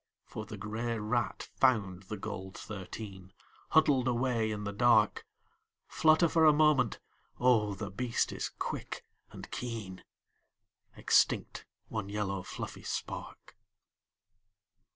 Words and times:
For 0.25 0.47
the 0.47 0.57
grey 0.57 0.97
rat 0.97 1.47
found 1.57 2.01
the 2.09 2.17
gold 2.17 2.57
thirteen 2.57 3.33
Huddled 3.69 4.07
away 4.07 4.49
in 4.49 4.63
the 4.63 4.73
dark, 4.73 5.27
Flutter 5.87 6.27
for 6.27 6.43
a 6.43 6.51
moment, 6.51 6.97
oh 7.39 7.75
the 7.75 7.91
beast 7.91 8.31
is 8.31 8.49
quick 8.49 9.05
and 9.29 9.51
keen, 9.51 10.03
Extinct 10.97 11.67
one 11.87 12.09
yellow 12.09 12.41
fluffy 12.41 12.81
spark. 12.81 13.55